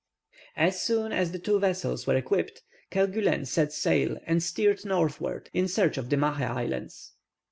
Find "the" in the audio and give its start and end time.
1.31-1.37, 6.09-6.15